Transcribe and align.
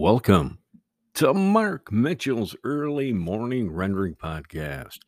Welcome 0.00 0.58
to 1.16 1.34
Mark 1.34 1.92
Mitchell's 1.92 2.56
Early 2.64 3.12
Morning 3.12 3.70
Rendering 3.70 4.14
Podcast, 4.14 5.00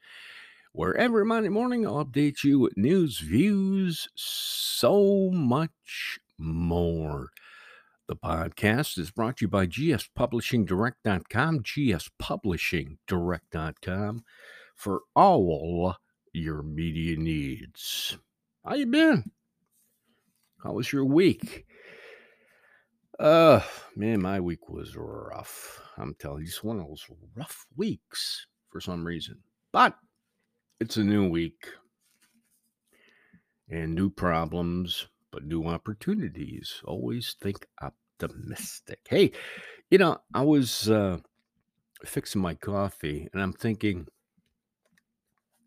where 0.73 0.95
every 0.95 1.25
Monday 1.25 1.49
morning 1.49 1.87
I'll 1.87 2.05
update 2.05 2.45
you 2.45 2.59
with 2.59 2.77
news, 2.77 3.19
views, 3.19 4.07
so 4.15 5.31
much 5.33 6.21
more. 6.37 7.31
The 8.07 8.17
podcast 8.17 8.99
is 8.99 9.11
brought 9.11 9.39
to 9.39 9.47
you 9.47 9.49
by 9.49 9.67
gspublishingdirect.com, 9.67 11.61
gspublishingdirect.com 11.61 14.25
for 14.75 15.01
all 15.17 15.97
your 16.35 16.63
media 16.63 17.17
needs. 17.17 18.19
How 18.63 18.75
you 18.75 18.85
been? 18.85 19.31
How 20.63 20.73
was 20.73 20.93
your 20.93 21.07
week? 21.07 21.65
Uh, 23.19 23.61
man, 23.95 24.21
my 24.23 24.41
week 24.41 24.69
was 24.69 24.97
rough. 24.97 25.81
I'm 25.97 26.15
telling 26.15 26.43
you, 26.43 26.49
it's 26.49 26.65
one 26.65 26.81
of 26.81 26.87
those 26.87 27.05
rough 27.37 27.67
weeks 27.77 28.47
for 28.71 28.81
some 28.81 29.07
reason. 29.07 29.39
But 29.71 29.97
it's 30.81 30.97
a 30.97 31.05
new 31.05 31.29
week 31.29 31.69
and 33.69 33.95
new 33.95 34.11
problems, 34.11 35.07
but 35.31 35.45
new 35.45 35.65
opportunities. 35.65 36.83
Always 36.85 37.37
think 37.41 37.67
optimistic. 37.81 39.01
Hey, 39.09 39.33
you 39.91 39.99
know, 39.99 40.19
I 40.35 40.43
was 40.43 40.91
uh, 40.91 41.19
fixing 42.05 42.43
my 42.43 42.55
coffee 42.55 43.29
and 43.33 43.43
I'm 43.43 43.53
thinking 43.53 44.07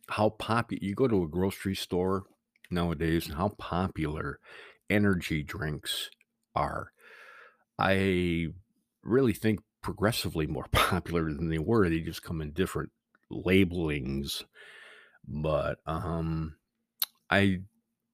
how 0.10 0.30
popular 0.30 0.84
you 0.84 0.96
go 0.96 1.08
to 1.08 1.24
a 1.24 1.28
grocery 1.28 1.76
store 1.76 2.24
nowadays 2.70 3.28
and 3.28 3.36
how 3.36 3.50
popular 3.58 4.40
energy 4.90 5.44
drinks 5.44 6.10
are. 6.56 6.92
I 7.78 8.48
really 9.04 9.34
think 9.34 9.60
progressively 9.82 10.48
more 10.48 10.68
popular 10.72 11.24
than 11.24 11.50
they 11.50 11.60
were. 11.60 11.90
They 11.90 12.00
just 12.00 12.24
come 12.24 12.42
in 12.42 12.52
different 12.52 12.92
labelings. 13.30 14.44
But 15.28 15.80
um 15.86 16.56
I 17.30 17.62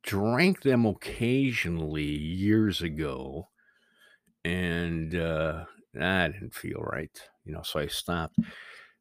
drank 0.03 0.61
them 0.61 0.85
occasionally 0.85 2.03
years 2.03 2.81
ago 2.81 3.49
and 4.43 5.15
uh 5.15 5.65
I 5.99 6.27
didn't 6.29 6.53
feel 6.53 6.79
right, 6.79 7.17
you 7.43 7.51
know, 7.53 7.63
so 7.63 7.79
I 7.79 7.87
stopped. 7.87 8.37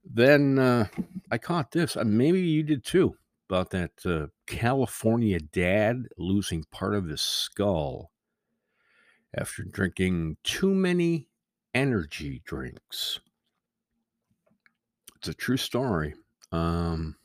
Then 0.05 0.59
uh 0.59 0.87
I 1.31 1.39
caught 1.39 1.73
this. 1.73 1.97
Uh, 1.97 2.05
maybe 2.05 2.41
you 2.41 2.63
did 2.63 2.85
too 2.85 3.17
about 3.49 3.71
that 3.71 3.93
uh, 4.07 4.27
California 4.47 5.41
dad 5.41 6.07
losing 6.17 6.65
part 6.71 6.95
of 6.95 7.07
his 7.09 7.21
skull 7.21 8.11
after 9.37 9.63
drinking 9.63 10.37
too 10.43 10.75
many 10.75 11.29
energy 11.75 12.43
drinks. 12.45 13.21
It's 15.17 15.29
a 15.29 15.35
true 15.35 15.57
story. 15.57 16.15
Um, 16.53 17.17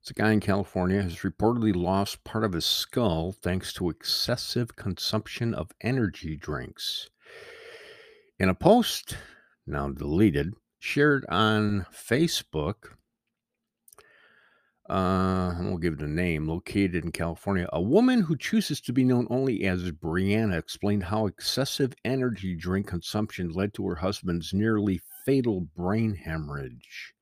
it's 0.00 0.10
a 0.10 0.14
guy 0.14 0.32
in 0.32 0.40
California 0.40 1.02
has 1.02 1.16
reportedly 1.16 1.74
lost 1.74 2.24
part 2.24 2.44
of 2.44 2.52
his 2.52 2.64
skull 2.64 3.32
thanks 3.32 3.72
to 3.74 3.90
excessive 3.90 4.76
consumption 4.76 5.52
of 5.52 5.72
energy 5.80 6.36
drinks. 6.36 7.10
In 8.38 8.48
a 8.48 8.54
post, 8.54 9.16
now 9.66 9.88
deleted, 9.88 10.54
shared 10.78 11.26
on 11.28 11.86
Facebook, 11.92 12.92
uh, 14.90 15.54
I 15.54 15.60
won't 15.60 15.82
give 15.82 15.94
it 15.94 16.02
a 16.02 16.08
name, 16.08 16.48
located 16.48 17.04
in 17.04 17.12
California. 17.12 17.68
A 17.72 17.80
woman 17.80 18.22
who 18.22 18.36
chooses 18.36 18.80
to 18.82 18.92
be 18.92 19.04
known 19.04 19.26
only 19.28 19.64
as 19.64 19.92
Brianna 19.92 20.58
explained 20.58 21.04
how 21.04 21.26
excessive 21.26 21.92
energy 22.06 22.54
drink 22.54 22.86
consumption 22.86 23.50
led 23.50 23.74
to 23.74 23.86
her 23.86 23.96
husband's 23.96 24.54
nearly 24.54 25.00
fatal 25.26 25.60
brain 25.76 26.14
hemorrhage. 26.14 27.12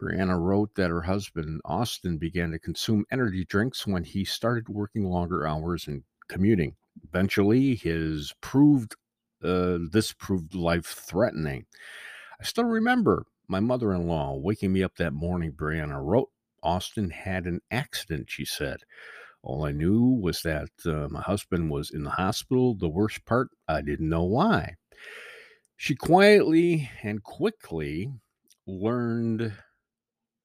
Brianna 0.00 0.40
wrote 0.40 0.74
that 0.74 0.90
her 0.90 1.02
husband, 1.02 1.60
Austin, 1.64 2.18
began 2.18 2.50
to 2.50 2.58
consume 2.58 3.04
energy 3.12 3.44
drinks 3.44 3.86
when 3.86 4.02
he 4.02 4.24
started 4.24 4.68
working 4.68 5.04
longer 5.04 5.46
hours 5.46 5.86
and 5.86 6.02
commuting. 6.28 6.74
Eventually, 7.04 7.76
his 7.76 8.34
proved 8.40 8.96
uh, 9.44 9.78
this 9.92 10.12
proved 10.12 10.54
life 10.54 10.86
threatening. 10.86 11.64
I 12.40 12.44
still 12.44 12.64
remember 12.64 13.24
my 13.46 13.60
mother 13.60 13.92
in 13.94 14.06
law 14.06 14.34
waking 14.34 14.72
me 14.72 14.82
up 14.82 14.96
that 14.96 15.12
morning, 15.12 15.52
Brianna 15.52 16.02
wrote 16.02 16.30
Austin 16.62 17.10
had 17.10 17.46
an 17.46 17.60
accident, 17.70 18.30
she 18.30 18.44
said. 18.44 18.78
All 19.42 19.64
I 19.64 19.72
knew 19.72 20.18
was 20.20 20.42
that 20.42 20.70
uh, 20.84 21.08
my 21.08 21.22
husband 21.22 21.70
was 21.70 21.90
in 21.90 22.04
the 22.04 22.10
hospital. 22.10 22.74
The 22.74 22.88
worst 22.88 23.24
part, 23.24 23.48
I 23.66 23.80
didn't 23.80 24.08
know 24.08 24.24
why. 24.24 24.76
She 25.76 25.94
quietly 25.94 26.90
and 27.02 27.22
quickly 27.22 28.12
learned 28.66 29.54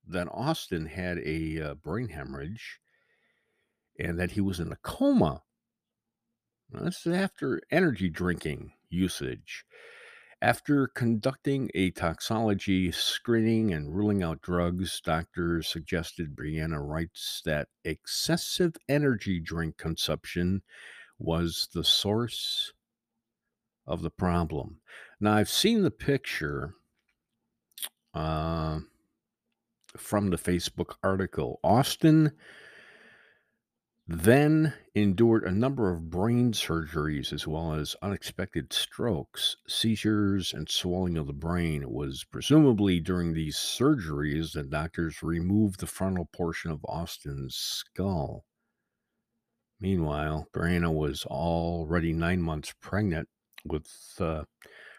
that 0.08 0.30
Austin 0.32 0.86
had 0.86 1.18
a 1.20 1.62
uh, 1.62 1.74
brain 1.76 2.10
hemorrhage 2.10 2.80
and 4.00 4.18
that 4.20 4.32
he 4.32 4.42
was 4.42 4.60
in 4.60 4.72
a 4.72 4.78
coma. 4.78 5.42
This 6.70 7.06
is 7.06 7.14
after 7.14 7.62
energy 7.72 8.10
drinking 8.10 8.72
usage. 8.90 9.66
After 10.46 10.90
conducting 10.90 11.72
a 11.74 11.90
toxology 11.90 12.92
screening 12.92 13.74
and 13.74 13.92
ruling 13.92 14.22
out 14.22 14.44
drugs, 14.44 15.02
doctors 15.04 15.68
suggested 15.68 16.36
Brianna 16.36 16.88
writes 16.88 17.42
that 17.46 17.70
excessive 17.84 18.76
energy 18.88 19.40
drink 19.40 19.78
consumption 19.78 20.62
was 21.18 21.68
the 21.74 21.84
source 21.84 22.74
of 23.88 24.04
the 24.04 24.12
problem. 24.12 24.82
Now, 25.20 25.34
I've 25.34 25.50
seen 25.50 25.82
the 25.82 25.90
picture 25.90 26.76
uh, 28.14 28.82
from 29.98 30.30
the 30.30 30.38
Facebook 30.38 30.94
article. 31.02 31.60
Austin 31.64 32.32
then 34.08 34.72
endured 34.94 35.44
a 35.44 35.52
number 35.52 35.92
of 35.92 36.12
brain 36.12 36.52
surgeries 36.52 37.34
as 37.34 37.48
well 37.48 37.74
as 37.74 37.96
unexpected 38.04 38.72
strokes, 38.72 39.58
seizures, 39.68 40.54
and 40.54 40.70
swelling 40.70 41.18
of 41.18 41.26
the 41.26 41.34
brain. 41.34 41.82
It 41.82 41.90
was 41.90 42.24
presumably 42.24 43.00
during 43.00 43.34
these 43.34 43.58
surgeries 43.58 44.54
that 44.54 44.70
doctors 44.70 45.24
removed 45.24 45.80
the 45.80 45.88
frontal 45.88 46.30
portion 46.32 46.70
of 46.70 46.86
Austin's 46.88 47.56
skull. 47.56 48.46
Meanwhile, 49.80 50.48
Brianna 50.54 50.94
was 50.94 51.26
already 51.26 52.14
nine 52.14 52.42
months 52.42 52.74
pregnant 52.80 53.28
with 53.66 53.88
uh, 54.20 54.44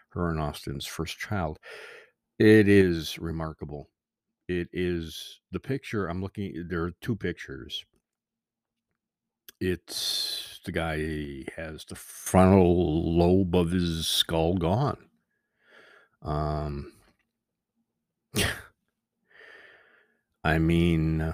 her 0.09 0.31
and 0.31 0.39
Austin's 0.39 0.85
first 0.85 1.17
child. 1.17 1.59
It 2.39 2.67
is 2.67 3.17
remarkable. 3.17 3.89
It 4.49 4.67
is 4.73 5.39
the 5.51 5.61
picture 5.61 6.07
I'm 6.07 6.21
looking. 6.21 6.65
There 6.69 6.83
are 6.83 6.91
two 7.01 7.15
pictures 7.15 7.85
it's 9.59 10.59
the 10.65 10.71
guy 10.71 11.43
has 11.55 11.85
the 11.85 11.95
frontal 11.95 13.17
lobe 13.17 13.55
of 13.55 13.71
his 13.71 14.07
skull 14.07 14.55
gone. 14.55 14.97
Um, 16.21 16.93
I 20.43 20.59
mean, 20.59 21.33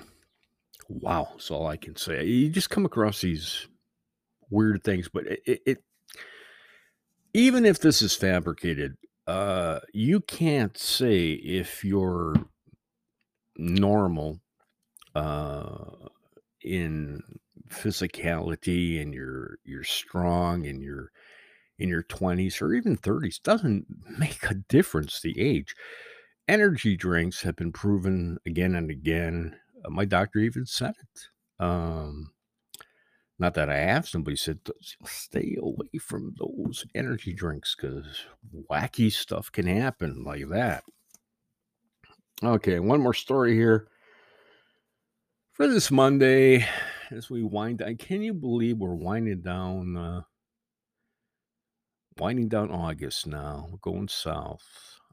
wow, 0.88 1.30
that's 1.32 1.52
all 1.52 1.68
I 1.68 1.78
can 1.78 1.96
say. 1.96 2.26
You 2.26 2.50
just 2.50 2.70
come 2.70 2.86
across 2.86 3.22
these 3.22 3.68
weird 4.50 4.84
things, 4.84 5.10
but 5.12 5.26
it, 5.28 5.42
it, 5.46 5.62
it 5.66 5.84
even 7.34 7.66
if 7.66 7.80
this 7.80 8.02
is 8.02 8.16
fabricated, 8.16 8.96
uh, 9.28 9.80
you 9.94 10.20
can't 10.22 10.78
say 10.78 11.32
if 11.32 11.84
you're 11.84 12.36
normal 13.58 14.40
uh, 15.16 15.86
in 16.64 17.22
physicality 17.70 19.02
and 19.02 19.14
you're 19.14 19.58
you're 19.66 19.84
strong 19.84 20.66
and 20.68 20.82
you're 20.82 21.12
in 21.80 21.90
your 21.90 22.04
20s 22.04 22.62
or 22.62 22.74
even 22.74 22.98
30s 22.98 23.42
doesn't 23.42 23.86
make 24.20 24.44
a 24.50 24.54
difference 24.54 25.20
the 25.22 25.40
age. 25.40 25.76
Energy 26.48 26.96
drinks 26.96 27.42
have 27.42 27.56
been 27.56 27.72
proven 27.72 28.38
again 28.46 28.76
and 28.76 28.92
again 28.92 29.56
uh, 29.86 29.90
my 29.90 30.06
doctor 30.06 30.40
even 30.40 30.66
said 30.66 30.94
it 31.00 31.30
um 31.64 32.32
not 33.40 33.54
that 33.54 33.70
i 33.70 33.78
have 33.78 34.08
somebody 34.08 34.36
said 34.36 34.60
stay 35.06 35.56
away 35.62 35.88
from 36.02 36.34
those 36.38 36.86
energy 36.96 37.34
drinks 37.34 37.76
because 37.76 38.26
wacky 38.70 39.12
stuff 39.12 39.52
can 39.52 39.68
happen 39.68 40.24
like 40.24 40.48
that? 40.50 40.84
Okay 42.44 42.80
one 42.80 43.02
more 43.02 43.14
story 43.14 43.54
here 43.56 43.88
for 45.54 45.68
this 45.68 45.92
monday 45.92 46.66
as 47.12 47.30
we 47.30 47.44
wind 47.44 47.78
down. 47.78 47.96
Can 47.98 48.24
you 48.24 48.34
believe 48.34 48.78
we're 48.78 48.96
winding 48.96 49.42
down, 49.42 49.96
uh, 49.96 50.22
winding 52.18 52.50
down 52.50 52.72
August 52.72 53.28
now? 53.28 53.68
We're 53.70 53.78
going 53.78 54.08
south 54.08 54.66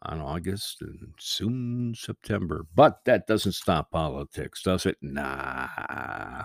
on 0.02 0.20
August 0.22 0.81
and 0.81 1.12
soon 1.19 1.94
September. 1.94 2.64
But 2.75 3.00
that 3.04 3.26
doesn't 3.26 3.52
stop 3.52 3.90
politics, 3.90 4.62
does 4.62 4.87
it? 4.87 4.96
Nah. 5.02 6.44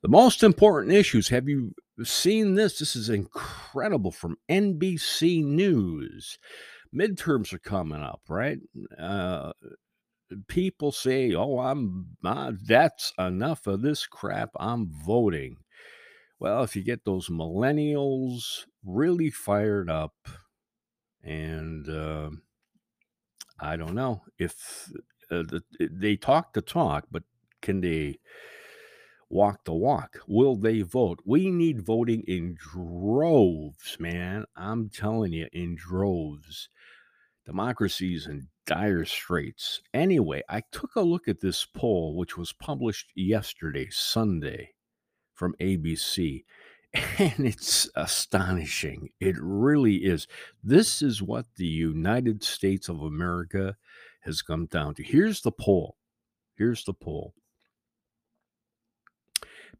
The 0.00 0.08
most 0.08 0.42
important 0.42 0.94
issues. 0.94 1.28
Have 1.28 1.48
you 1.48 1.74
seen 2.02 2.54
this? 2.54 2.78
This 2.78 2.96
is 2.96 3.10
incredible 3.10 4.10
from 4.10 4.36
NBC 4.50 5.44
News. 5.44 6.38
Midterms 6.94 7.52
are 7.52 7.58
coming 7.58 8.02
up, 8.02 8.22
right? 8.28 8.58
Uh, 8.98 9.52
people 10.48 10.92
say, 10.92 11.34
"Oh, 11.34 11.58
I'm 11.58 12.16
uh, 12.24 12.52
that's 12.64 13.12
enough 13.18 13.66
of 13.66 13.82
this 13.82 14.06
crap. 14.06 14.50
I'm 14.56 14.90
voting." 15.06 15.56
Well, 16.38 16.62
if 16.64 16.74
you 16.74 16.82
get 16.82 17.04
those 17.04 17.28
millennials 17.28 18.64
really 18.84 19.30
fired 19.30 19.88
up, 19.88 20.14
and 21.22 21.88
uh, 21.88 22.30
I 23.60 23.76
don't 23.76 23.94
know 23.94 24.22
if 24.38 24.90
uh, 25.30 25.44
the, 25.44 25.62
they 25.80 26.16
talk 26.16 26.52
the 26.52 26.62
talk, 26.62 27.06
but 27.10 27.22
can 27.60 27.80
they 27.80 28.18
walk 29.30 29.64
the 29.64 29.72
walk? 29.72 30.18
Will 30.26 30.56
they 30.56 30.82
vote? 30.82 31.20
We 31.24 31.50
need 31.50 31.86
voting 31.86 32.22
in 32.26 32.56
droves, 32.58 33.96
man. 33.98 34.44
I'm 34.56 34.90
telling 34.90 35.32
you, 35.32 35.48
in 35.52 35.76
droves. 35.76 36.68
Democracy's 37.46 38.26
in 38.26 38.48
dire 38.66 39.04
straits. 39.04 39.80
Anyway, 39.92 40.42
I 40.48 40.62
took 40.72 40.96
a 40.96 41.00
look 41.00 41.28
at 41.28 41.40
this 41.40 41.64
poll, 41.64 42.16
which 42.16 42.36
was 42.36 42.52
published 42.52 43.12
yesterday, 43.14 43.88
Sunday, 43.90 44.74
from 45.34 45.54
ABC, 45.60 46.44
and 47.18 47.46
it's 47.46 47.88
astonishing. 47.96 49.10
It 49.20 49.36
really 49.40 49.96
is. 49.96 50.26
This 50.62 51.02
is 51.02 51.22
what 51.22 51.46
the 51.56 51.66
United 51.66 52.42
States 52.42 52.88
of 52.88 53.00
America 53.00 53.76
has 54.20 54.42
come 54.42 54.66
down 54.66 54.94
to. 54.94 55.02
Here's 55.02 55.40
the 55.40 55.52
poll. 55.52 55.96
Here's 56.56 56.84
the 56.84 56.94
poll. 56.94 57.34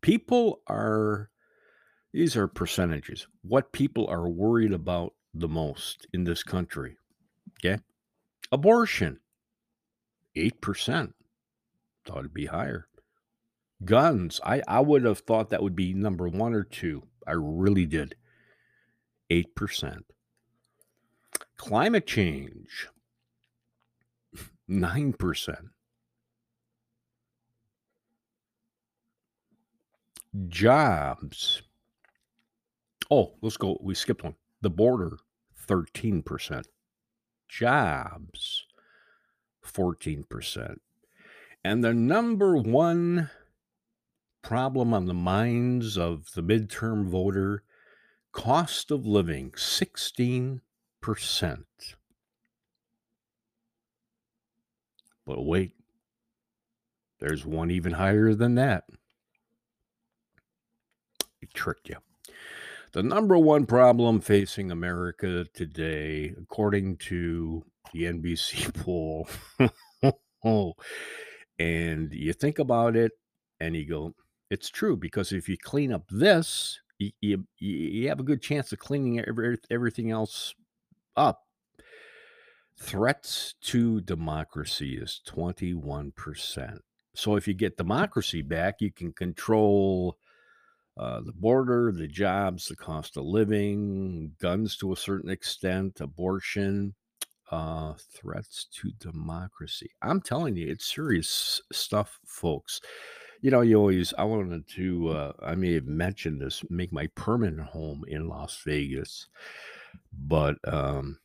People 0.00 0.61
are, 0.67 1.31
these 2.12 2.37
are 2.37 2.49
percentages, 2.49 3.29
what 3.43 3.73
people 3.73 4.08
are 4.08 4.29
worried 4.29 4.73
about 4.73 5.14
the 5.34 5.49
most 5.49 6.06
in 6.12 6.25
this 6.25 6.43
country. 6.43 6.96
Okay. 7.58 7.81
Abortion, 8.53 9.19
8%. 10.37 11.13
Thought 12.05 12.19
it'd 12.19 12.35
be 12.35 12.47
higher. 12.47 12.87
Guns, 13.85 14.41
I, 14.45 14.63
I 14.69 14.81
would 14.81 15.05
have 15.05 15.21
thought 15.21 15.51
that 15.51 15.63
would 15.63 15.75
be 15.75 15.95
number 15.95 16.29
one 16.29 16.53
or 16.55 16.63
two. 16.63 17.03
I 17.27 17.33
really 17.33 17.87
did. 17.87 18.15
8%. 19.31 20.03
Climate 21.57 22.07
change, 22.07 22.89
9%. 24.71 25.57
Jobs. 30.49 31.63
Oh, 33.11 33.35
let's 33.43 33.57
go. 33.57 33.79
We 33.83 33.95
skipped 33.95 34.25
one. 34.25 34.35
The 34.61 34.71
border, 34.71 35.19
13%. 35.69 36.65
Jobs, 37.53 38.65
14%. 39.63 40.77
And 41.63 41.85
the 41.85 41.93
number 41.93 42.57
one 42.57 43.29
problem 44.41 44.95
on 44.95 45.05
the 45.05 45.13
minds 45.13 45.99
of 45.99 46.33
the 46.35 46.43
midterm 46.43 47.05
voter 47.05 47.63
cost 48.33 48.91
of 48.91 49.07
living, 49.07 49.51
16%. 49.51 50.61
But 55.27 55.45
wait, 55.45 55.73
there's 57.21 57.45
one 57.45 57.71
even 57.71 57.93
higher 57.93 58.33
than 58.33 58.55
that. 58.55 58.85
It 61.43 61.53
tricked 61.53 61.91
you. 61.91 61.97
The 62.93 63.03
number 63.03 63.39
one 63.39 63.65
problem 63.65 64.21
facing 64.21 64.71
America 64.71 65.47
today, 65.55 66.35
according 66.39 66.99
to 66.99 67.65
the 67.93 68.05
NBC 68.05 68.75
poll, 70.43 70.77
and 71.59 72.12
you 72.12 72.35
think 72.35 72.59
about 72.59 72.94
it 72.94 73.12
and 73.61 73.75
you 73.75 73.89
go, 73.89 74.15
it's 74.50 74.69
true 74.69 74.99
because 74.99 75.33
if 75.33 75.49
you 75.49 75.56
clean 75.56 75.91
up 75.91 76.05
this, 76.11 76.81
you, 76.99 77.12
you, 77.23 77.47
you 77.59 78.09
have 78.11 78.21
a 78.21 78.25
good 78.25 78.43
chance 78.43 78.73
of 78.73 78.79
cleaning 78.79 79.21
every, 79.21 79.56
everything 79.71 80.11
else 80.11 80.55
up. 81.17 81.44
Threats 82.79 83.55
to 83.62 84.03
democracy 84.03 84.99
is 84.99 85.23
21%. 85.27 86.79
So 87.15 87.37
if 87.37 87.49
you 87.49 87.55
get 87.55 87.79
democracy 87.79 88.43
back, 88.43 88.81
you 88.81 88.93
can 88.93 89.12
control 89.12 90.19
uh, 90.97 91.21
the 91.21 91.33
border, 91.33 91.93
the 91.93 92.06
jobs, 92.06 92.69
the 92.69 92.77
cost 92.77 93.17
of 93.17 93.25
living, 93.25 94.33
guns 94.39 94.77
to 94.77 94.93
a 94.93 94.97
certain 94.97 95.31
extent, 95.31 96.00
abortion, 96.00 96.94
uh, 97.50 97.94
threats 98.12 98.67
to 98.73 98.91
democracy. 98.99 99.91
I'm 100.03 100.21
telling 100.21 100.56
you, 100.56 100.71
it's 100.71 100.93
serious 100.93 101.61
stuff, 101.73 102.19
folks. 102.27 102.81
You 103.41 103.50
know, 103.50 103.62
you 103.62 103.77
always, 103.77 104.15
I 104.19 104.25
wanted 104.25 104.69
to, 104.69 105.09
uh, 105.09 105.33
I 105.43 105.55
may 105.55 105.75
have 105.75 105.87
mentioned 105.87 106.41
this, 106.41 106.62
make 106.71 106.93
my 106.93 107.09
permanent 107.15 107.61
home 107.61 108.05
in 108.06 108.29
Las 108.29 108.61
Vegas, 108.65 109.29
but 110.12 110.56
um, 110.65 111.19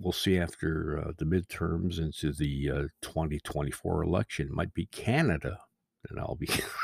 we'll 0.00 0.12
see 0.12 0.38
after 0.38 1.02
uh, 1.04 1.12
the 1.18 1.24
midterms 1.24 1.98
into 1.98 2.32
the 2.32 2.70
uh, 2.70 2.82
2024 3.02 4.02
election. 4.04 4.48
Might 4.52 4.72
be 4.74 4.86
Canada, 4.86 5.58
and 6.08 6.20
I'll 6.20 6.36
be. 6.36 6.48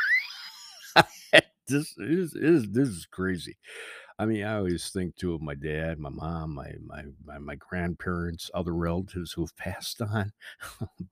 this 1.70 1.96
is, 1.99 2.34
is 2.34 2.69
this 2.70 2.88
is 2.88 3.06
crazy. 3.06 3.56
I 4.19 4.26
mean, 4.26 4.44
I 4.44 4.56
always 4.56 4.90
think 4.90 5.17
too 5.17 5.34
of 5.34 5.43
my 5.43 5.55
dad, 5.55 5.99
my 5.99 6.11
mom, 6.11 6.55
my 6.55 6.75
my 6.87 7.05
my, 7.25 7.38
my 7.38 7.55
grandparents, 7.56 8.50
other 8.55 8.75
relatives 8.75 9.32
who've 9.32 9.56
passed 9.58 10.02
on. 10.02 10.32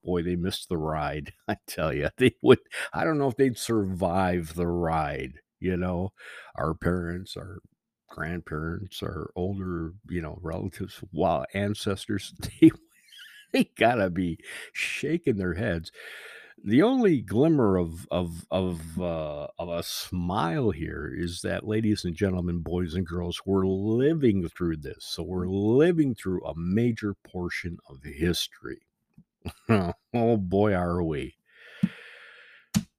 Boy, 0.03 0.23
they 0.23 0.35
missed 0.35 0.69
the 0.69 0.77
ride. 0.77 1.33
I 1.47 1.57
tell 1.67 1.93
you, 1.93 2.09
they 2.17 2.35
would. 2.41 2.59
I 2.93 3.03
don't 3.03 3.17
know 3.17 3.29
if 3.29 3.37
they'd 3.37 3.57
survive 3.57 4.55
the 4.55 4.67
ride. 4.67 5.35
You 5.59 5.77
know, 5.77 6.13
our 6.55 6.73
parents, 6.73 7.35
our 7.37 7.59
grandparents, 8.09 9.03
our 9.03 9.31
older, 9.35 9.93
you 10.09 10.21
know, 10.21 10.39
relatives, 10.41 11.01
wow, 11.11 11.45
ancestors, 11.53 12.33
they 12.61 12.71
they 13.53 13.71
gotta 13.77 14.09
be 14.09 14.39
shaking 14.73 15.37
their 15.37 15.55
heads 15.55 15.91
the 16.63 16.81
only 16.81 17.21
glimmer 17.21 17.77
of 17.77 18.07
of 18.11 18.45
of 18.51 18.99
uh, 18.99 19.47
of 19.57 19.69
a 19.69 19.83
smile 19.83 20.71
here 20.71 21.13
is 21.15 21.41
that, 21.41 21.67
ladies 21.67 22.05
and 22.05 22.15
gentlemen, 22.15 22.59
boys 22.59 22.93
and 22.93 23.05
girls, 23.05 23.41
we're 23.45 23.65
living 23.65 24.47
through 24.49 24.77
this. 24.77 25.05
So 25.05 25.23
we're 25.23 25.47
living 25.47 26.15
through 26.15 26.45
a 26.45 26.53
major 26.55 27.15
portion 27.23 27.77
of 27.89 28.03
history. 28.03 28.81
oh 29.69 30.37
boy, 30.37 30.73
are 30.73 31.03
we! 31.03 31.35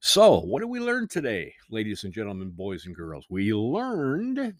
So, 0.00 0.40
what 0.40 0.60
did 0.60 0.70
we 0.70 0.80
learn 0.80 1.08
today, 1.08 1.54
ladies 1.70 2.04
and 2.04 2.12
gentlemen, 2.12 2.50
boys 2.50 2.86
and 2.86 2.96
girls? 2.96 3.26
We 3.28 3.52
learned 3.52 4.54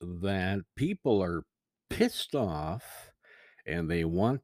that 0.00 0.60
people 0.74 1.22
are 1.22 1.44
pissed 1.90 2.34
off 2.34 3.10
and 3.66 3.90
they 3.90 4.04
want 4.04 4.42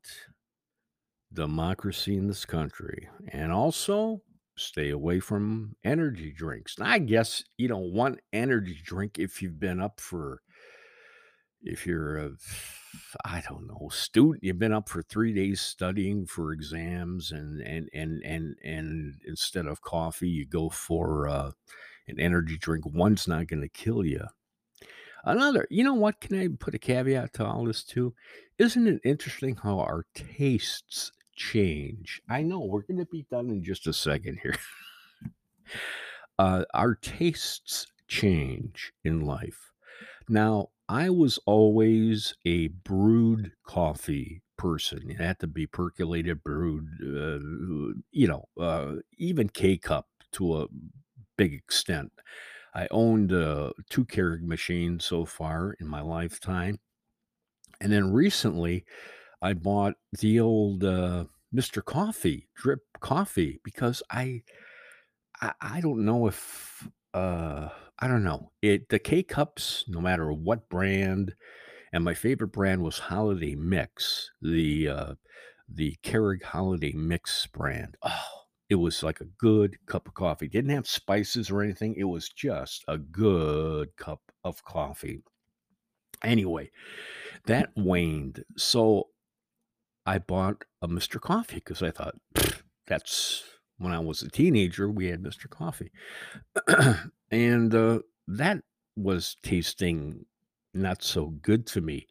democracy 1.37 2.16
in 2.16 2.26
this 2.26 2.45
country 2.45 3.09
and 3.28 3.52
also 3.52 4.23
stay 4.57 4.90
away 4.90 5.21
from 5.21 5.76
energy 5.85 6.33
drinks. 6.33 6.76
I 6.81 6.99
guess 6.99 7.45
you 7.59 7.69
don't 7.69 7.93
want 7.93 8.21
energy 8.33 8.81
drink 8.83 9.19
if 9.19 9.43
you've 9.43 9.61
been 9.61 9.81
up 9.81 10.00
for 10.00 10.40
if 11.62 11.87
you're 11.87 12.19
a 12.19 12.31
I 13.25 13.43
don't 13.49 13.66
know, 13.66 13.88
student, 13.90 14.43
you've 14.43 14.59
been 14.59 14.73
up 14.73 14.88
for 14.88 15.02
3 15.02 15.35
days 15.35 15.61
studying 15.61 16.26
for 16.26 16.52
exams 16.52 17.31
and 17.33 17.61
and 17.61 17.88
and 17.93 18.23
and 18.25 18.57
and 18.64 19.14
instead 19.26 19.66
of 19.66 19.83
coffee, 19.83 20.28
you 20.31 20.47
go 20.47 20.71
for 20.71 21.28
uh, 21.28 21.50
an 22.09 22.19
energy 22.21 22.57
drink. 22.59 22.87
One's 22.87 23.28
not 23.28 23.49
going 23.49 23.62
to 23.62 23.69
kill 23.69 24.05
you. 24.05 24.25
Another, 25.25 25.66
you 25.71 25.83
know 25.85 25.95
what? 25.95 26.21
Can 26.21 26.38
I 26.40 26.49
put 26.59 26.75
a 26.75 26.78
caveat 26.78 27.35
to 27.35 27.45
all 27.45 27.64
this 27.64 27.83
too? 27.85 28.14
Isn't 28.59 28.87
it 28.87 29.00
interesting 29.05 29.57
how 29.57 29.81
our 29.81 30.07
tastes 30.14 31.11
change. 31.37 32.21
I 32.28 32.43
know 32.43 32.61
we're 32.61 32.83
going 32.83 32.99
to 32.99 33.07
be 33.07 33.26
done 33.31 33.50
in 33.50 33.62
just 33.62 33.87
a 33.87 33.93
second 33.93 34.40
here. 34.43 34.57
uh, 36.38 36.64
our 36.75 36.95
tastes 36.95 37.87
change 38.09 38.93
in 39.05 39.21
life. 39.21 39.73
Now, 40.28 40.71
I 40.88 41.11
was 41.11 41.38
always 41.47 42.35
a 42.45 42.69
brewed 42.69 43.52
coffee 43.64 44.43
person. 44.57 45.11
It 45.11 45.21
had 45.21 45.38
to 45.40 45.47
be 45.47 45.66
percolated, 45.66 46.43
brewed, 46.43 46.88
uh, 47.02 47.95
you 48.12 48.28
know, 48.28 48.45
uh, 48.61 48.97
even 49.19 49.49
K 49.49 49.76
cup 49.76 50.07
to 50.33 50.62
a 50.62 50.66
big 51.37 51.55
extent. 51.55 52.12
I 52.75 52.88
owned 52.90 53.33
a 53.33 53.73
two 53.90 54.05
Keurig 54.05 54.43
machine 54.43 55.00
so 55.00 55.25
far 55.25 55.76
in 55.81 55.88
my 55.88 56.02
lifetime. 56.02 56.78
And 57.81 57.93
then 57.93 58.12
recently, 58.12 58.85
I 59.43 59.52
bought 59.52 59.95
the 60.19 60.40
old 60.40 60.85
uh, 60.85 61.25
Mr. 61.55 61.85
Coffee, 61.85 62.49
drip 62.55 62.81
coffee, 63.00 63.61
because 63.62 64.02
I, 64.11 64.43
I, 65.40 65.52
I 65.61 65.81
don't 65.81 66.05
know 66.05 66.26
if 66.26 66.88
uh, 67.14 67.69
I 67.99 68.09
don't 68.09 68.25
know. 68.25 68.52
It 68.61 68.88
the 68.88 68.99
K-Cups, 68.99 69.85
no 69.88 70.00
matter 70.00 70.31
what 70.33 70.69
brand, 70.69 71.35
and 71.93 72.05
my 72.05 72.14
favorite 72.14 72.52
brand 72.52 72.83
was 72.83 72.99
Holiday 72.99 73.55
Mix, 73.55 74.31
the, 74.43 74.88
uh, 74.88 75.14
the 75.69 75.97
Keurig 76.02 76.43
Holiday 76.43 76.93
Mix 76.93 77.47
brand. 77.47 77.97
Oh, 78.02 78.47
it 78.69 78.75
was 78.75 79.02
like 79.02 79.21
a 79.21 79.31
good 79.38 79.78
cup 79.87 80.09
of 80.09 80.14
coffee. 80.14 80.49
Didn't 80.49 80.73
have 80.73 80.87
spices 80.87 81.50
or 81.50 81.62
anything. 81.62 81.95
It 81.97 82.05
was 82.05 82.28
just 82.28 82.85
a 82.88 82.99
good 82.99 83.97
cup 83.97 84.21
of 84.45 84.62
coffee. 84.64 85.23
Anyway, 86.23 86.71
that 87.47 87.71
waned. 87.76 88.45
So 88.57 89.09
I 90.07 90.19
bought 90.19 90.65
a 90.81 90.89
Mr. 90.89 91.21
Coffee 91.21 91.57
because 91.57 91.83
I 91.83 91.91
thought 91.91 92.15
that's 92.87 93.43
when 93.79 93.93
I 93.93 93.99
was 93.99 94.23
a 94.23 94.31
teenager, 94.31 94.91
we 94.91 95.07
had 95.07 95.23
Mr. 95.23 95.51
Coffee. 95.51 95.91
and 97.31 97.75
uh, 97.75 98.01
that 98.29 98.63
was 98.97 99.37
tasting 99.43 100.25
not 100.73 101.03
so 101.03 101.27
good 101.27 101.67
to 101.69 101.81
me. 101.81 102.07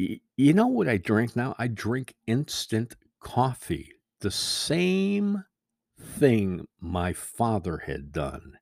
Y- 0.00 0.20
you 0.36 0.52
know 0.52 0.66
what 0.66 0.88
I 0.88 0.96
drink 0.96 1.36
now? 1.36 1.54
I 1.58 1.68
drink 1.68 2.14
instant 2.26 2.96
coffee, 3.20 3.92
the 4.20 4.30
same 4.30 5.44
thing 6.00 6.66
my 6.80 7.12
father 7.12 7.78
had 7.86 8.12
done. 8.12 8.58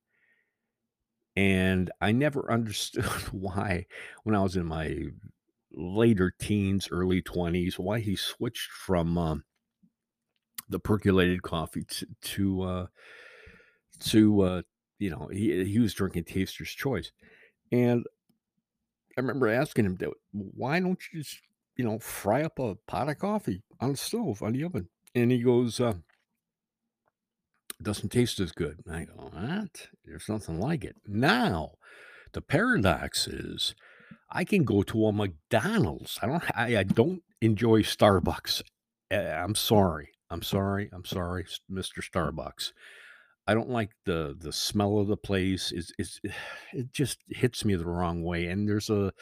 And 1.35 1.91
I 2.01 2.13
never 2.13 2.51
understood 2.53 3.05
why, 3.33 3.87
when 4.25 4.35
I 4.35 4.43
was 4.43 4.57
in 4.57 4.67
my 4.67 5.07
later 5.75 6.33
teens, 6.39 6.89
early 6.91 7.23
20s, 7.23 7.79
why 7.79 8.01
he 8.01 8.17
switched 8.17 8.71
from 8.71 9.17
um, 9.19 9.45
the 10.69 10.79
percolated 10.79 11.43
coffee 11.43 11.85
to 11.85 12.07
to 12.23 12.63
uh, 12.63 12.87
to 14.01 14.41
uh, 14.43 14.63
you 14.99 15.11
know 15.11 15.29
he 15.33 15.65
he 15.65 15.79
was 15.79 15.95
drinking 15.95 16.25
Taster's 16.25 16.71
Choice, 16.71 17.13
and 17.71 18.05
I 19.17 19.21
remember 19.21 19.49
asking 19.49 19.85
him, 19.85 19.99
"Why 20.33 20.81
don't 20.81 21.01
you 21.13 21.23
just 21.23 21.41
you 21.77 21.85
know 21.85 21.99
fry 21.99 22.43
up 22.43 22.59
a 22.59 22.77
pot 22.87 23.09
of 23.09 23.19
coffee 23.19 23.63
on 23.81 23.93
the 23.93 23.97
stove 23.97 24.43
on 24.43 24.53
the 24.53 24.65
oven?" 24.65 24.89
And 25.15 25.31
he 25.31 25.43
goes, 25.43 25.79
uh, 25.79 25.95
"Doesn't 27.83 28.11
taste 28.11 28.41
as 28.41 28.53
good." 28.53 28.81
I 28.91 29.05
go, 29.05 29.31
"What? 29.33 29.89
There's 30.05 30.29
nothing 30.29 30.59
like 30.59 30.85
it." 30.85 30.97
Now, 31.07 31.73
the 32.33 32.41
paradox 32.41 33.27
is, 33.29 33.75
I 34.33 34.45
can 34.45 34.65
go 34.65 34.83
to 34.83 35.07
a 35.07 35.13
McDonald's. 35.13 36.19
I 36.23 36.27
don't. 36.27 36.43
I, 36.55 36.77
I 36.79 36.83
don't 36.83 37.23
enjoy 37.41 37.83
Starbucks. 37.83 38.63
Uh, 39.13 39.17
I'm 39.17 39.55
sorry. 39.55 40.11
I'm 40.31 40.43
sorry. 40.43 40.89
I'm 40.93 41.05
sorry, 41.05 41.45
Mr. 41.71 42.03
Starbucks. 42.03 42.73
I 43.47 43.55
don't 43.55 43.71
like 43.71 43.91
the 44.07 44.35
the 44.39 44.53
smell 44.53 44.99
of 44.99 45.09
the 45.09 45.17
place. 45.17 45.73
It's, 45.73 45.93
it's 45.99 46.21
it 46.73 46.93
just 46.93 47.19
hits 47.29 47.65
me 47.65 47.75
the 47.75 47.87
wrong 47.87 48.23
way. 48.23 48.47
And 48.47 48.69
there's 48.69 48.91
a 48.91 49.13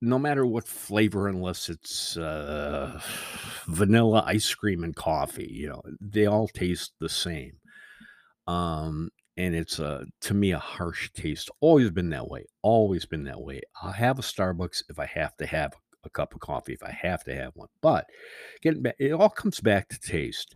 no 0.00 0.18
matter 0.18 0.44
what 0.44 0.66
flavor, 0.66 1.28
unless 1.28 1.68
it's 1.68 2.16
uh, 2.16 3.00
vanilla 3.66 4.24
ice 4.26 4.52
cream 4.54 4.82
and 4.84 4.96
coffee, 4.96 5.50
you 5.50 5.68
know, 5.68 5.82
they 6.00 6.26
all 6.26 6.48
taste 6.48 6.92
the 7.00 7.08
same. 7.08 7.52
Um, 8.48 9.10
and 9.36 9.54
it's 9.54 9.78
a 9.78 10.04
to 10.22 10.34
me 10.34 10.52
a 10.52 10.58
harsh 10.58 11.10
taste. 11.12 11.50
Always 11.60 11.90
been 11.90 12.10
that 12.10 12.28
way. 12.28 12.44
Always 12.62 13.06
been 13.06 13.24
that 13.24 13.40
way. 13.40 13.62
I'll 13.82 13.92
have 13.92 14.18
a 14.18 14.22
Starbucks 14.22 14.84
if 14.88 14.98
I 14.98 15.06
have 15.06 15.36
to 15.38 15.46
have 15.46 15.72
a 16.04 16.10
cup 16.10 16.34
of 16.34 16.40
coffee, 16.40 16.72
if 16.72 16.82
I 16.82 16.90
have 16.90 17.24
to 17.24 17.34
have 17.34 17.52
one. 17.54 17.68
But 17.80 18.06
getting 18.60 18.82
back, 18.82 18.96
it 18.98 19.12
all 19.12 19.30
comes 19.30 19.60
back 19.60 19.88
to 19.88 20.00
taste. 20.00 20.54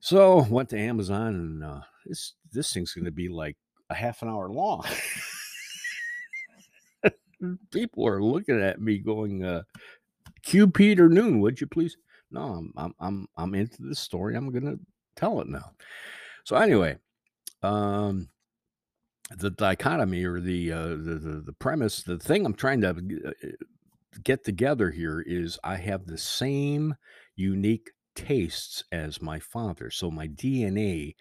So 0.00 0.46
went 0.50 0.68
to 0.70 0.78
Amazon 0.78 1.34
and 1.34 1.64
uh, 1.64 1.80
this 2.04 2.34
this 2.52 2.72
thing's 2.72 2.92
going 2.92 3.04
to 3.04 3.12
be 3.12 3.28
like 3.28 3.56
a 3.90 3.94
half 3.94 4.22
an 4.22 4.28
hour 4.28 4.50
long. 4.50 4.84
People 7.70 8.06
are 8.06 8.22
looking 8.22 8.60
at 8.60 8.80
me 8.80 8.98
going, 8.98 9.44
uh, 9.44 9.62
"Cue 10.42 10.68
Peter 10.68 11.08
Noone, 11.08 11.40
would 11.40 11.60
you 11.60 11.66
please?" 11.66 11.96
No, 12.30 12.42
I'm 12.42 12.72
I'm 12.76 12.94
I'm 12.98 13.26
I'm 13.36 13.54
into 13.54 13.82
this 13.82 14.00
story. 14.00 14.34
I'm 14.34 14.50
gonna 14.50 14.76
tell 15.16 15.40
it 15.40 15.48
now. 15.48 15.72
So 16.44 16.56
anyway, 16.56 16.98
um, 17.62 18.28
the 19.36 19.50
dichotomy 19.50 20.24
or 20.24 20.40
the 20.40 20.72
uh, 20.72 20.88
the, 20.88 21.18
the 21.20 21.42
the 21.46 21.52
premise, 21.52 22.02
the 22.02 22.18
thing 22.18 22.46
I'm 22.46 22.54
trying 22.54 22.80
to 22.82 22.90
uh, 22.90 23.48
get 24.22 24.44
together 24.44 24.90
here 24.90 25.20
is 25.20 25.58
I 25.64 25.76
have 25.76 26.06
the 26.06 26.18
same 26.18 26.94
unique 27.34 27.90
tastes 28.14 28.84
as 28.92 29.20
my 29.20 29.38
father. 29.38 29.90
So 29.90 30.10
my 30.10 30.28
DNA 30.28 31.14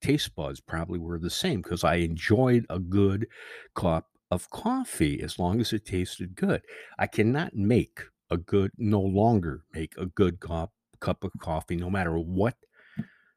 taste 0.00 0.34
buds 0.34 0.60
probably 0.60 0.98
were 0.98 1.18
the 1.18 1.30
same 1.30 1.62
because 1.62 1.84
I 1.84 1.96
enjoyed 1.96 2.66
a 2.68 2.78
good 2.78 3.26
cup 3.74 4.06
of 4.30 4.50
coffee 4.50 5.22
as 5.22 5.38
long 5.38 5.60
as 5.60 5.72
it 5.72 5.84
tasted 5.84 6.34
good. 6.34 6.62
I 6.98 7.06
cannot 7.06 7.54
make 7.54 8.00
a 8.30 8.36
good, 8.36 8.70
no 8.78 9.00
longer 9.00 9.64
make 9.72 9.94
a 9.96 10.06
good 10.06 10.40
cup 10.40 10.72
cup 11.00 11.24
of 11.24 11.32
coffee, 11.40 11.76
no 11.76 11.90
matter 11.90 12.18
what 12.18 12.54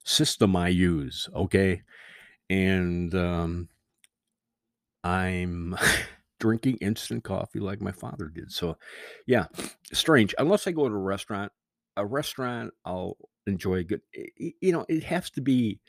system 0.04 0.56
I 0.56 0.70
use. 0.70 1.28
Okay. 1.36 1.82
And 2.50 3.14
um, 3.16 3.70
I'm 5.04 5.76
drinking 6.40 6.78
instant 6.82 7.24
coffee 7.24 7.60
like 7.60 7.82
my 7.82 7.92
father 7.92 8.28
did. 8.28 8.52
So, 8.52 8.78
yeah, 9.26 9.46
strange. 9.94 10.36
Unless 10.38 10.68
I 10.68 10.72
go 10.72 10.88
to 10.88 10.96
a 10.96 11.00
restaurant, 11.00 11.52
a 11.98 12.06
restaurant, 12.06 12.74
I'll 12.86 13.18
enjoy 13.48 13.76
a 13.76 13.84
good. 13.84 14.02
You 14.14 14.72
know, 14.72 14.86
it 14.90 15.04
has 15.04 15.30
to 15.32 15.42
be 15.42 15.80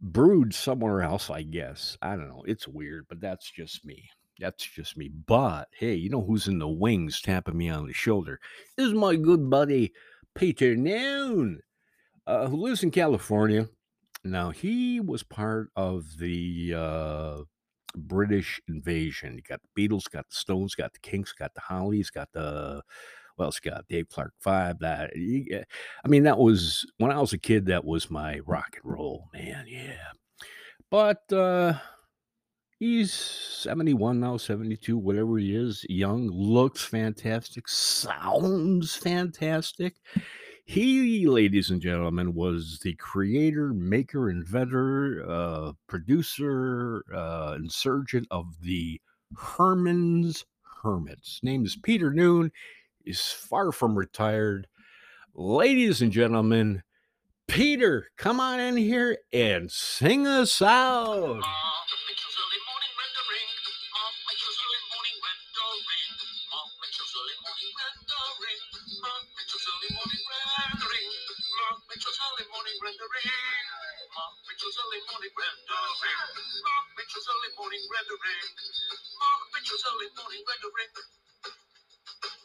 brewed 0.00 0.54
somewhere 0.54 1.02
else. 1.02 1.30
I 1.30 1.42
guess 1.42 1.96
I 2.02 2.16
don't 2.16 2.28
know. 2.28 2.44
It's 2.46 2.68
weird, 2.68 3.06
but 3.08 3.20
that's 3.20 3.50
just 3.50 3.84
me. 3.84 4.08
That's 4.40 4.64
just 4.64 4.96
me. 4.96 5.10
But 5.26 5.68
hey, 5.78 5.94
you 5.94 6.10
know 6.10 6.22
who's 6.22 6.48
in 6.48 6.58
the 6.58 6.68
wings 6.68 7.20
tapping 7.20 7.56
me 7.56 7.68
on 7.70 7.86
the 7.86 7.92
shoulder? 7.92 8.40
This 8.76 8.88
is 8.88 8.94
my 8.94 9.16
good 9.16 9.48
buddy 9.48 9.92
Peter 10.34 10.76
Noone, 10.76 11.60
uh, 12.26 12.48
who 12.48 12.56
lives 12.56 12.82
in 12.82 12.90
California. 12.90 13.68
Now 14.24 14.50
he 14.50 15.00
was 15.00 15.22
part 15.22 15.68
of 15.76 16.16
the 16.18 16.74
uh, 16.74 17.36
British 17.94 18.60
invasion. 18.68 19.34
You 19.36 19.42
got 19.42 19.60
the 19.62 19.88
Beatles, 19.88 20.10
got 20.10 20.28
the 20.28 20.34
Stones, 20.34 20.74
got 20.74 20.92
the 20.94 20.98
Kinks, 21.00 21.32
got 21.32 21.52
the 21.54 21.60
Hollies, 21.60 22.10
got 22.10 22.32
the 22.32 22.82
what 23.36 23.46
else? 23.46 23.60
Got 23.60 23.88
Dave 23.88 24.08
Clark 24.08 24.32
Five. 24.40 24.78
That 24.78 25.10
I 25.14 26.08
mean, 26.08 26.22
that 26.22 26.38
was 26.38 26.86
when 26.98 27.10
I 27.10 27.20
was 27.20 27.32
a 27.32 27.38
kid. 27.38 27.66
That 27.66 27.84
was 27.84 28.10
my 28.10 28.38
rock 28.46 28.78
and 28.82 28.92
roll, 28.92 29.28
man. 29.34 29.66
Yeah, 29.68 30.12
but 30.90 31.32
uh, 31.32 31.74
he's 32.78 33.12
seventy-one 33.12 34.20
now, 34.20 34.36
seventy-two, 34.36 34.96
whatever 34.96 35.36
he 35.38 35.54
is. 35.54 35.84
Young, 35.88 36.28
looks 36.28 36.84
fantastic, 36.84 37.68
sounds 37.68 38.94
fantastic. 38.94 39.96
He, 40.66 41.26
ladies 41.26 41.70
and 41.70 41.80
gentlemen, 41.80 42.34
was 42.34 42.78
the 42.82 42.94
creator, 42.94 43.74
maker, 43.74 44.30
inventor, 44.30 45.22
uh, 45.28 45.72
producer, 45.86 47.04
uh, 47.14 47.54
insurgent 47.56 48.26
of 48.30 48.46
the 48.62 48.98
Herman's 49.36 50.46
Hermits. 50.82 51.40
Name 51.42 51.66
is 51.66 51.76
Peter 51.76 52.12
Noone. 52.12 52.50
Is 53.04 53.20
far 53.20 53.72
from 53.72 53.94
retired. 53.94 54.66
Ladies 55.34 56.00
and 56.00 56.10
gentlemen, 56.10 56.82
Peter, 57.46 58.08
come 58.16 58.40
on 58.40 58.58
in 58.58 58.78
here 58.78 59.18
and 59.34 59.70
sing 59.70 60.26
us 60.26 60.62
out. 60.62 61.42
pictures 74.74 74.90
early 74.90 75.02
morning 75.06 75.30
rendering. 75.38 76.18
Mark 76.66 76.86
pictures 76.98 77.26
early 77.30 77.50
morning 77.54 77.84
rendering. 77.94 78.50
Mark 79.22 79.40
pictures 79.54 79.84
early 79.86 80.10
morning 80.18 80.42
rendering. 80.50 80.90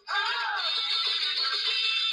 Hey! 0.10 0.89